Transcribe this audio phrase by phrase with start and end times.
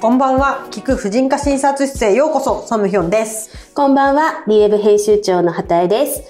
[0.00, 0.68] こんばんは。
[0.70, 3.72] 聞く婦人科診察室へようこそ、サムヒョンです。
[3.74, 6.22] こんばんは、リエブ編集長の畑江です。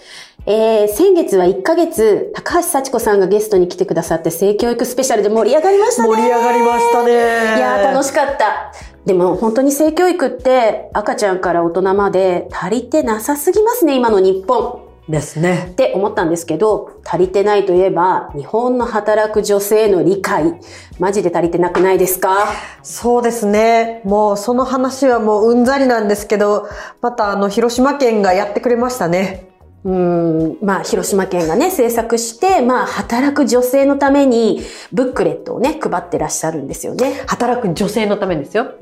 [0.47, 6.09] えー、先月は1ヶ月、高橋幸子さんがゲストに来てくださって、性教育スペシャルで盛り上がりましたね。
[6.09, 7.13] 盛り上がりましたね。
[7.13, 7.15] い
[7.61, 8.73] やー、楽しかった。
[9.05, 14.88] でも本当に性教育って赤ちゃんから大人まで足りてなさすぎますね、今の日本。
[15.09, 15.75] ですねっ。
[15.75, 20.61] て思ったんですけど、足りてないといえば、日本の働く女性の理解、
[20.99, 22.53] マジで足りてなくないですか？
[22.83, 24.03] そうですね。
[24.05, 26.69] もうその話はもううんざりなんですけど、
[27.01, 29.48] またあの、広島県がやってくれましたね。
[29.85, 34.61] うーん、まあ、広島県がね、制作して、まあ、働く女性のために、
[34.93, 37.23] ブックレットをね、配ってらっしゃるんですよね。
[37.27, 38.73] 働く女性のためですよ。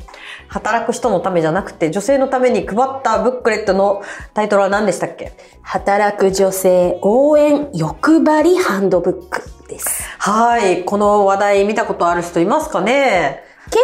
[0.48, 5.32] 働く人のためじゃなくて、女性のために配ったブックレットのタイトルは何でしたっけ？
[5.62, 10.02] 働く女性応援欲張りハンドブックです。
[10.19, 10.84] はい。
[10.84, 13.42] この話題見たことある人いますかね？
[13.66, 13.78] 結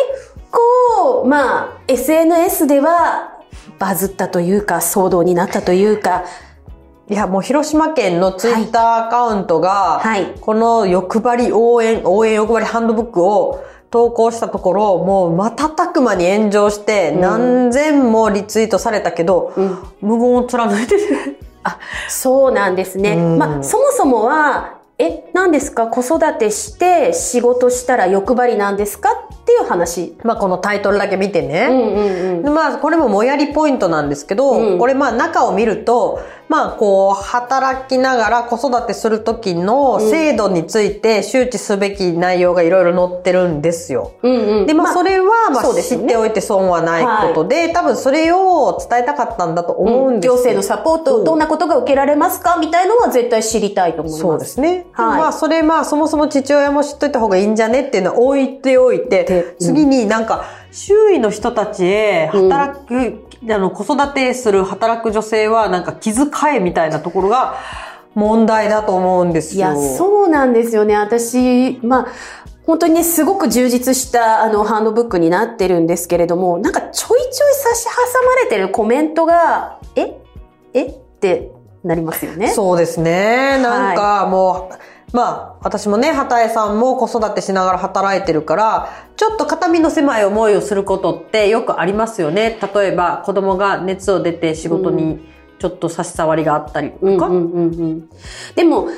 [0.51, 3.41] 構、まあ、SNS では、
[3.79, 6.25] バズったというか、騒動になったというか、
[7.11, 21.03] いや、もう広島県のツイッターアカウントが、はいこの欲張り応援、応援欲張りハンドブックを投稿したところ、もう瞬く間に炎上して、ん何千もリツイートされたけど、うん無言を貫いてて。
[21.65, 21.79] あ、
[22.09, 23.15] そうなんですね。
[23.15, 25.89] うんまあ、そもそもは、え、何ですか？
[25.89, 29.11] 子育てして仕事したら欲張りなんですか？
[29.11, 30.17] っていう話。
[30.23, 31.67] まあこのタイトルだけ見てね。
[31.69, 32.43] うんうんうん。
[32.45, 44.13] でまあ、これももやりポイントなんですけど、うんこれまあ中を見ると、まあこう、働きながら子育てする時の制度について周知すべき内容がいろいろ載ってるんですよ。
[44.23, 44.67] うんうん。
[44.67, 52.59] で、まあそれはまあ知っておいて損はないことで、多分それを伝えたかったんだと思うんですよ行政のサポート、どんなことが受けられますか？
[52.61, 54.23] みたいのは絶対知りたいと思います。
[54.23, 54.87] そうですね。
[54.93, 67.57] はいまあそれまあそもそも父親も知っといた方がいいんじゃねっていうのは置いておいてで、次になんか周囲の人たちへ働く、あの子育てする働く女性はなんか気遣えみたいなところが
[68.15, 69.59] 問題だと思うんですよ。
[69.59, 70.95] いや、そうなんですよね。
[70.97, 72.07] 私、まあ、
[72.67, 77.91] 本当にね、すごく充実したあのハンドブックになってるんですけれども、なんかちょいちょい差し挟
[78.27, 80.15] まれてるコメントが、え？
[80.75, 80.85] え？
[80.85, 81.51] って
[81.85, 82.49] なりますよね。
[82.49, 83.59] そうですね。
[83.63, 84.71] なんかも
[85.13, 92.59] う、まあ、私もね、畑江さんも子育てしながら働いてるから、ちょっと肩身の狭い思いをすることってよくありますよね。
[92.75, 95.29] 例えば、子供が熱を出て仕事に
[95.59, 97.05] ちょっと差し障りがあったりとか。
[97.05, 98.09] うんうんうんうん。
[98.55, 98.89] でも、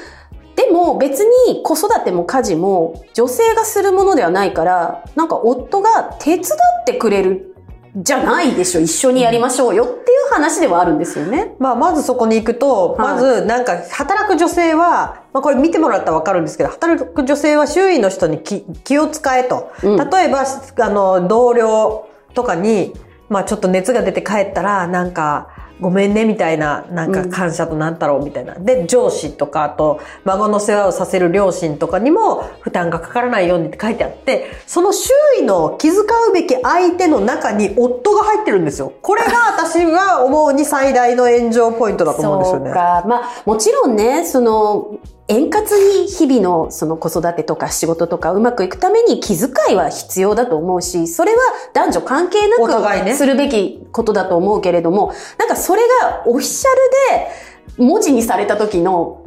[0.55, 7.57] でも別に子育ても家事も女性がするものではないから、なんか夫が手伝ってくれる
[7.97, 8.81] じゃないでしょ。
[8.81, 9.85] 一緒にやりましょうよ
[10.15, 11.55] いう話ではあるんですよね。
[11.59, 19.73] まあ、まずそこに行くと、はいまず、なんか、働く女性は、まあ、これ見てもらったらわかるんですけど、働く女性は周囲の人に気気を使えと。
[19.83, 20.45] うん例えば、
[20.81, 22.95] あの、同僚とかに、
[23.29, 25.49] まあ、ちょっと熱が出て帰ったら、なんか、
[25.81, 28.55] ごめんね、みたいな、なんか感謝となんだろう、みたいな。
[28.55, 35.99] で、上司とか、あと、孫の世話をさせる両親とかにも、負担がかからないようにって書いてあって、その周囲の気遣
[36.31, 38.93] うべき相手の中に夫が入ってるんですよ。
[39.03, 42.67] これが私が思うに最大の炎上ポイントだと思うんですよね。
[42.71, 43.05] そうか。
[43.07, 44.93] まあ、もちろんね、その、
[45.29, 45.67] 円滑
[46.03, 51.39] に日々のその子育てとか仕事とかうまくいくために気遣いは必要だと思うし、それは
[51.73, 56.69] 男女関係なくするべきことだと思うけれども、なんかそれがオフィシャ
[57.17, 59.25] ルで文字にされた時の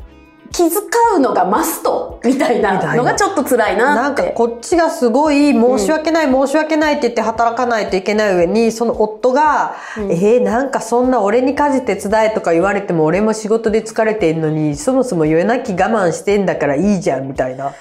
[0.51, 0.81] 気遣
[1.15, 3.95] うのがマストみたいなのがちょっと辛いな。
[3.95, 17.73] なんかこっちがすごい申し訳ない、申し訳ないって言って働かないといけない上に、その夫が、うんえー、なんかそんな俺に家事手伝えとか言われても俺も仕事で疲れてんのに、そもそも言えなき我慢してんだからいいじゃんみたいな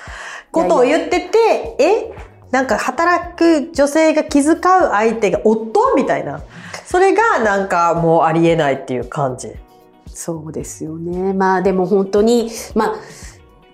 [0.52, 2.12] ことを言ってて、え？
[2.50, 4.58] なんか働く女性が気遣う
[4.92, 5.94] 相手が夫？
[5.96, 6.42] みたいな。
[6.84, 9.52] それがなんかもうありえないっていう感じ。
[10.16, 11.34] そうですよね。
[11.34, 12.96] まあでも本当に、まあ、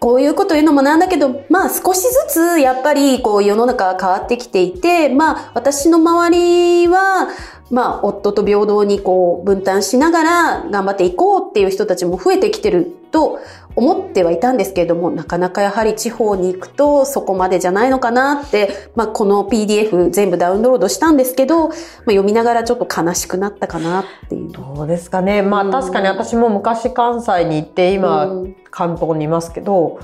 [0.00, 7.28] こういうこと言うのもなんだけど、まあ少しずつやっぱりこう世の中は変わってきていて、まあ私の周りは、
[7.72, 13.40] まあ夫と平等にこう分担しながら頑張っていこうっていう人たちも増えてきてると
[13.74, 21.76] 思ってはいたんですけれども、なかなかやはり地方に行くとそこまでじゃないのかなって、まあこの PDF 全部ダウンロードしたんですけど、まあ
[22.06, 24.52] 読みながらちょっと悲しくなったかなっていう。
[24.52, 25.40] どうですかね。
[25.40, 29.98] まあうん確かに私も昔関西に行って今うん関東にいますけど、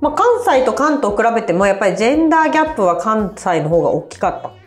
[0.00, 4.61] まあ関西と関東比べてもやっぱりジェンダーギャップは関西の方が大きかった。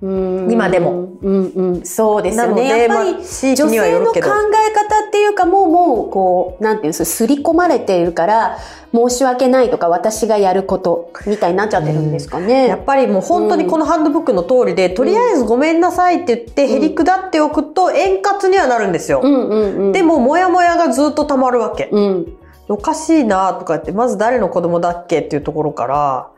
[0.00, 1.08] うん今でも。
[1.20, 1.84] うんうん。
[1.84, 2.68] そうですよね。
[2.68, 4.20] やっぱり女性の考ど。
[4.20, 8.58] え方っていうかもう、もう、こう、なんていうんですか、すり込まれているから、
[8.94, 12.68] 申し訳ないとか、私がやること、みたいになっちゃってるんですかね。
[12.68, 19.20] やっぱりもう本当にこのハンドブックの通りで、とりあえずごめんなさいって言って、へりくだっておくと円滑にはなるんですよ。
[19.24, 19.92] うんうんうん。
[19.92, 21.88] でも、もやもやがずっと溜まるわけ。
[21.90, 22.32] うん。
[22.68, 26.28] おかしいなとか言って、まず誰の子供だっけっていうところから、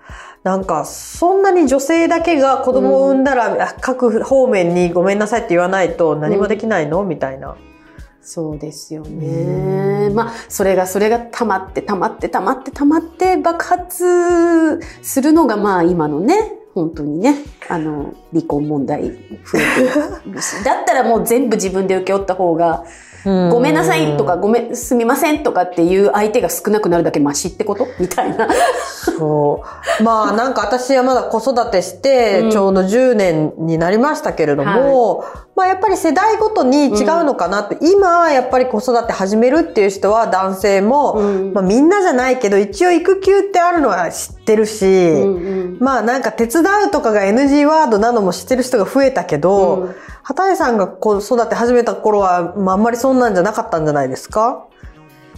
[0.42, 7.04] なんか、そんなに女性だけが子供を産んだら、あ各方面にごめんなさいって言わないと何もできないの？
[7.04, 7.56] みたいな。
[8.22, 10.10] そうですよね。
[10.14, 17.36] まあ、それが、それが溜まって、溜まって、溜まって、溜まって、爆発するのが、まあ、今のね、本当にね、
[17.68, 19.12] あの、離婚問題増え
[20.24, 20.62] てるし。
[20.64, 22.84] だったらもう全部自分で請け負った方が、
[23.24, 27.86] ごめんなさいとか、ごめん、すみませんとかっていう相手が少なくなるだけマシってこと？
[27.98, 28.48] みたいな。
[29.18, 29.62] そ
[30.00, 30.02] う。
[30.02, 35.24] まあ なんか私はまだ子育てしてうんちょうど10年になりましたけれども、
[35.54, 54.66] まあやっぱり世代ごとに違うのかなって、今やっぱり子育て始めるっていう人は男性も、うんまあみんなじゃないけど一応育休ってあるのは知ってるし、うんうんまあなんか手伝うとかが NG ワードなども知ってる人が増えたけど、うん畑井さんが子育て始めた頃は、まああんまりそんなんじゃなかったんじゃないですか？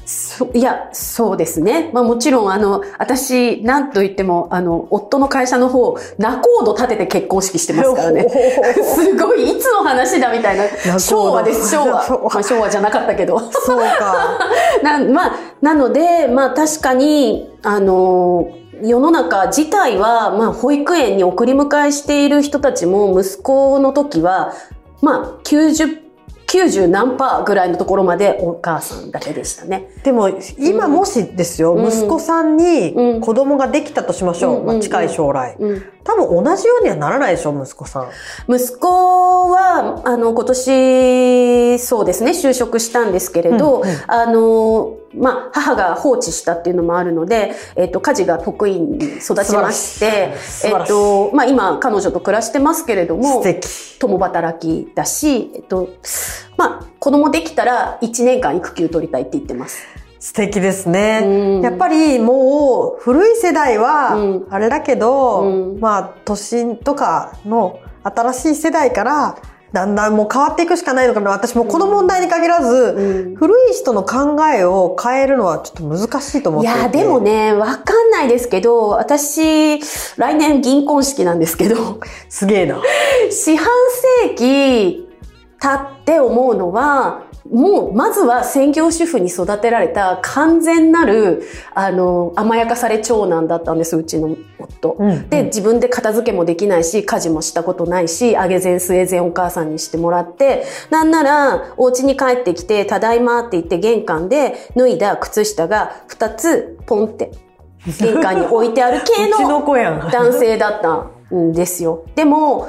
[0.05, 1.91] そいや、そうですね。
[1.95, 8.27] まあもちろん、あの、私、なんと言っても、あの、夫の会社の方、仲人立てて結婚式してますからね。
[8.83, 10.65] すごい、いつの話だみたいな。
[10.67, 12.03] 人昭和です、昭和。
[12.35, 13.39] まあ昭和じゃなかったけど。
[13.39, 14.39] そうか。
[14.83, 18.49] な、まあ、なので、まあ確かに、あの、
[18.83, 24.53] 世の中自体は、まあ保育園に送り迎えしている人たちも、息子の時は、
[25.01, 26.03] まあ90、
[26.47, 29.89] 90何パーぐらいのところまでお母さんだけでしたね。
[30.03, 34.61] でも、今もしですよ、うん息子さんにうん子供ができたとしましょう。
[34.61, 35.57] うんまあ、近い将来。
[35.59, 38.09] うん多分同じようにはならないでしょ、息子さん。
[38.55, 53.43] 息子は、あの、今年、そうですね、就職したんですけれど、うんうんあの、まあ、母が放置したっていうのもあるので、えっと、家事が得意に育ちまして、しいっと、まあ、今、彼女と暮らしてますけれども。
[54.03, 55.91] 共働きだし、えっと、
[56.57, 59.87] まあ、子供できたら1年間育休取りたいって言ってます。
[60.23, 61.23] 素敵ですね。
[61.25, 61.29] う
[61.59, 69.37] んやっぱりもう古い世代はうんあれだけど、うんまあ都心とかの新しい世代から
[69.73, 71.33] だんだんもう変わっていくしかないのかな。
[71.33, 76.79] 私もこの問題に限らず、うん古い人の考えを変えるのはちょっと難しいと思っていて。
[76.79, 81.99] いや、でもね、わかんないですけど、私、来年銀婚式なんですけど、
[82.29, 82.81] すげえな。
[83.29, 83.67] 四半
[84.23, 85.09] 世紀
[85.59, 91.43] 経って思うのは、もう、まずは専業主婦に育てられた完全なる、
[91.75, 94.97] あの、甘やかされ長男だったんです、うちの夫。
[94.99, 107.33] うんで、自分で片付けもできないし、家事もしたことないし、あげ膳据え膳お母さんにしてもらって、なんなら、お家に帰ってきて、ただいまって言って玄関で脱いだ靴下が2つポンって、
[107.99, 109.39] 玄関に置いてある系の。
[110.13, 112.05] 男性だったんですよ。
[112.15, 112.69] でも、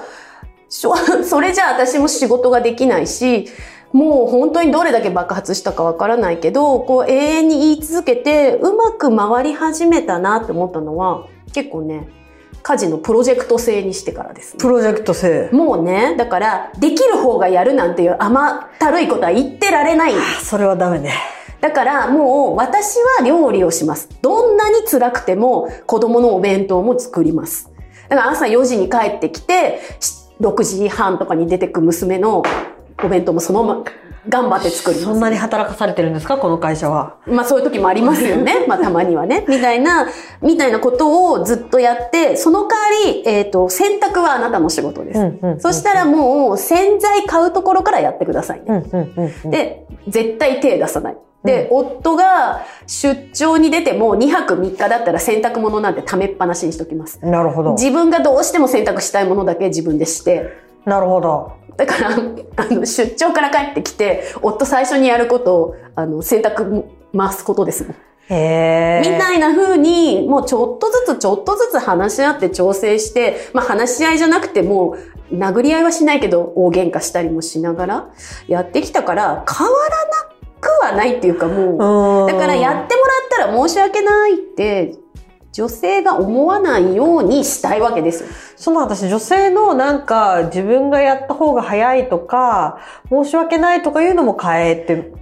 [0.73, 3.47] それじゃあ私も仕事ができないし、
[3.93, 12.09] もう本当にどれだけ爆発したかわからないけど、こう永遠に言い続けて、うまく回り始めたなって思ったのは、結構ね、
[12.63, 14.59] 家事のプロジェクト制にしてからですね。
[14.59, 15.49] プロジェクト制。
[15.51, 20.13] もうね、だから、できる方がやるなんていう甘ったるいことは言ってられない。
[20.41, 21.13] それはダメね。
[21.61, 24.09] だからもう私は料理をします。
[24.21, 27.71] どんなに辛くても子供のお弁当も作ります。
[28.09, 32.43] だから朝4時に帰ってきて、し6時半とかに出てく娘の
[33.03, 33.83] お弁当もそのまま
[34.29, 34.99] 頑張って作り。
[34.99, 36.37] そんなに働かされてるんですか？
[36.37, 37.17] この会社は。
[37.27, 38.65] まあそういう時もありますよね。
[38.69, 39.43] まあたまにはね。
[39.49, 40.07] みたいな、
[40.41, 45.19] みたいなことをずっとやって、その代わり、えっ、と、洗濯はあなたの仕事です。
[45.19, 48.65] うんうんそしたらもう洗剤買うところからやってくださいね。
[48.67, 49.51] うんうんうんうん。
[49.51, 51.17] で、絶対手出さない。
[51.43, 57.19] で、夫が出張に出ても2泊3日だったら洗濯物なんて溜めっぱなしにしときます。
[57.21, 57.73] なるほど。
[57.73, 60.45] 自分がどうしても洗濯したいものだけ自分でして、
[60.85, 61.51] なるほど。
[61.77, 66.83] だから、あの、出張から帰ってきて、夫最初にやることを、あの、洗濯
[67.15, 67.95] 回すことですもん。
[69.03, 74.95] みたいな風に、もうちょっとずつちょっとずつ話し合って調整して、まあ話し合いじゃなくても
[75.31, 78.09] う、殴り合いはしないけど、大喧嘩したりもしながら
[78.47, 83.01] やってきたから、変わらなくはないっていうかもう、だからやっても
[83.39, 84.95] らったら申し訳ないって、
[85.53, 88.25] 女性が思わないようにしたいわけです。
[88.55, 92.79] その私女性のなんか自分がやった方が早いとか、
[93.09, 95.13] 申し訳ないとかいうのも変えて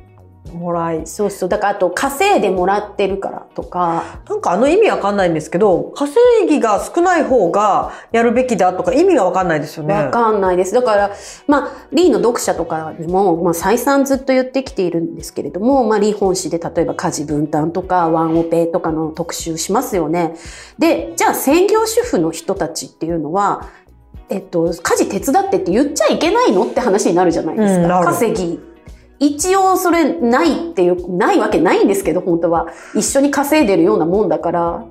[0.54, 1.08] もらい。
[1.08, 1.50] そうそう。
[1.50, 4.04] だからあと稼いでもらってるからとか。
[4.30, 6.16] なんかあの意味わかんないんですけど、稼
[6.48, 9.94] ぎが少ない方がやるべきだとか意味がわかんないですよね。
[9.94, 10.74] わかんないです。
[10.74, 11.12] だから、
[11.48, 20.36] まあ、リーの読者とかにも、まあ、再三ずっと言ってきているんですけれども、まあ、リー本誌で例えば家事分担とか、ワンオペとかの特集しますよね。
[20.80, 23.70] で、じゃあ専業主婦の人たちっていうのは、
[24.30, 28.00] えっと、家事手伝ってって言っちゃいけないのって話になるじゃないですか。
[28.00, 28.71] うん稼ぎ。
[29.22, 32.68] 一応それないっていう、ないわけないんですけど、本当は。
[32.96, 34.84] 一緒に稼いでるようなもんだから。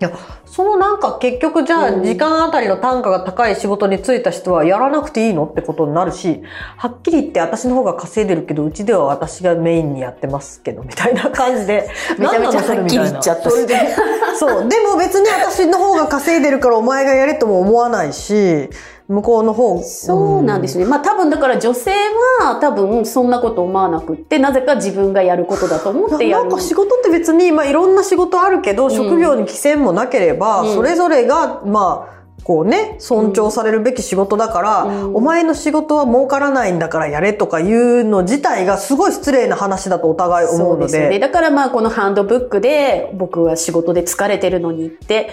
[0.00, 0.10] いや、
[0.46, 6.42] そのなんか結局じゃあうん時間あたりの単価が高い仕事に就いた人はやらなくていいのってことになるし、
[6.76, 11.88] はっきり言って私の方が稼いでるけど、うちでは私がメインにやってますけど、みたいな感じで。
[12.18, 13.76] めちゃめちゃはっきり言っちゃったそれで
[14.38, 14.68] そう。
[14.68, 18.70] でも別に私の方が稼いでるからお前がやれとも思わないし、
[19.08, 19.82] 向こうの方。
[19.82, 20.84] そうなんですね。
[20.84, 21.92] まあ多分だから女性
[22.40, 26.44] は多分そんなこと思わなくって、なぜか自分がやることだと思ってやる。
[26.44, 40.64] なんか仕事って別に、まあいろんな仕事あるけど、職業に規制もなければ、うんそれぞれが、まあ、こうね、尊重されるべき仕事だから、うんお前の仕事は儲からないんだからやれとかいうの自体がすごい失礼な話だとお互い思うので。
[40.66, 41.18] そうですよね。
[41.18, 45.30] だからまあこのハンドブックで僕は仕事で疲れてるのにって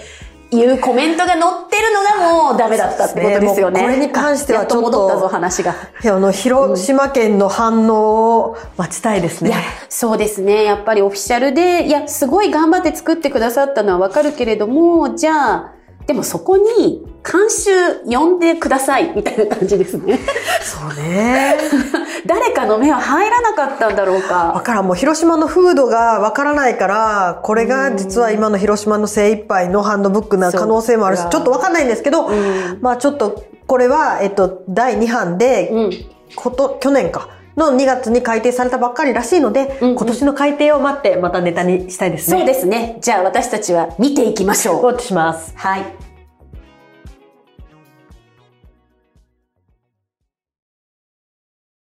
[0.52, 3.82] いうコメントが載ってるのがもうダメだったってことですよね。
[3.82, 5.74] もうこれに関してはちょっと戻ったぞ話が。
[6.04, 9.50] いやあの、広島県の反応を待ちたいですね。
[9.50, 9.60] いや、
[9.90, 10.64] そうですね。
[10.64, 15.72] やっぱりオフィシャルで、いや、すごい頑張って作ってくださったのはわかるけれども、じゃあ、
[16.06, 20.20] でもそこに監修呼んでくださいみたいな感じですね。
[20.62, 21.58] そうね。
[22.26, 24.62] 誰かの目は入らなかったんだろうわか。
[24.64, 24.88] からん。
[24.88, 35.92] もう広島の風土がわからないから、これが実は今の広島の精一杯のハンドブックな可能性もあるしちょっとわかんないんですけど、んまあちょっと、これは、えっと、第2版で、うん。
[36.36, 42.38] こと、去年か、の2月に改定されたばっかりらしいので、うんうん今年の改定を待って、またネタにしたいですね。
[42.38, 42.98] そうですね。
[43.02, 44.82] じゃあ私たちは見ていきましょう。
[44.82, 45.54] ウォッチします。
[45.56, 46.05] はい。